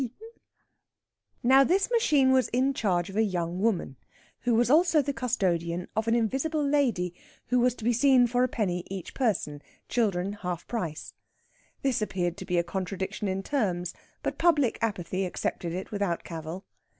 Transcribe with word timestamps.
Now 1.43 1.63
this 1.63 1.91
machine 1.91 2.31
was 2.31 2.47
in 2.47 2.73
charge 2.73 3.11
of 3.11 3.15
a 3.15 3.21
young 3.21 3.59
woman, 3.61 3.97
who 4.39 4.55
was 4.55 4.67
also 4.67 5.03
the 5.03 5.13
custodian 5.13 5.89
of 5.95 6.07
an 6.07 6.15
invisible 6.15 6.67
lady, 6.67 7.13
who 7.49 7.59
was 7.59 7.75
to 7.75 7.83
be 7.83 7.93
seen 7.93 8.25
for 8.25 8.43
a 8.43 8.47
penny 8.47 8.83
each 8.87 9.13
person, 9.13 9.61
children 9.89 10.33
half 10.33 10.65
price. 10.65 11.13
This 11.83 12.01
appeared 12.01 12.35
to 12.37 12.45
be 12.45 12.57
a 12.57 12.63
contradiction 12.63 13.27
in 13.27 13.43
terms, 13.43 13.93
but 14.23 14.39
public 14.39 14.79
apathy 14.81 15.23
accepted 15.23 15.71
it 15.71 15.91
without 15.91 16.23
cavil. 16.23 16.65